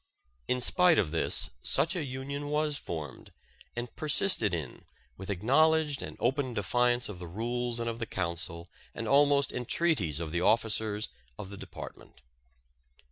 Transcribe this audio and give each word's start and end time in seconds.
In 0.47 0.59
spite 0.59 0.97
of 0.97 1.11
this 1.11 1.51
such 1.61 1.95
a 1.95 2.03
union 2.03 2.47
was 2.47 2.75
formed 2.75 3.31
and 3.75 3.95
persisted 3.95 4.51
in 4.51 4.85
with 5.15 5.29
acknowledged 5.29 6.01
and 6.01 6.17
open 6.19 6.55
defiance 6.55 7.07
of 7.07 7.19
the 7.19 7.27
rules 7.27 7.79
and 7.79 7.87
of 7.87 7.99
the 7.99 8.07
counsel 8.07 8.67
and 8.95 9.07
almost 9.07 9.51
entreaties 9.51 10.19
of 10.19 10.31
the 10.31 10.41
officers 10.41 11.07
of 11.37 11.51
the 11.51 11.57
department. 11.57 12.21